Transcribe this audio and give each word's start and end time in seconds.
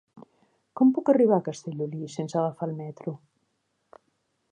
Com 0.79 0.93
puc 0.97 1.11
arribar 1.13 1.37
a 1.41 1.45
Castellolí 1.47 2.09
sense 2.13 2.39
agafar 2.41 2.71
el 2.71 2.75
metro? 2.79 3.17